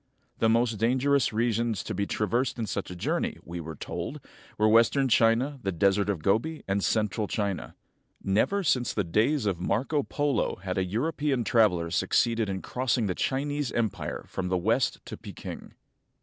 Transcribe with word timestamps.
The 0.39 0.49
most 0.49 0.79
dangerous 0.79 1.31
regions 1.31 1.83
to 1.83 1.93
be 1.93 2.07
traversed 2.07 2.57
in 2.57 2.65
such 2.65 2.89
a 2.89 2.95
journey, 2.95 3.37
we 3.43 3.59
were 3.59 3.75
told, 3.75 4.19
were 4.57 4.67
western 4.67 5.07
China, 5.09 5.59
the 5.61 5.71
Desert 5.71 6.09
of 6.09 6.23
Gobi, 6.23 6.63
and 6.67 6.83
central 6.83 7.27
China. 7.27 7.75
Never 8.23 8.63
since 8.63 8.95
the 8.95 9.03
days 9.03 9.45
of 9.45 9.59
Marco 9.61 10.01
Polo 10.01 10.55
had 10.55 10.79
a 10.79 10.83
European 10.83 11.43
traveler 11.43 11.91
succeeded 11.91 12.49
in 12.49 12.63
crossing 12.63 13.05
the 13.05 13.13
Chinese 13.13 13.71
empire 13.73 14.25
from 14.27 14.47
the 14.47 14.57
west 14.57 14.99
to 15.05 15.15
Peking. 15.15 15.75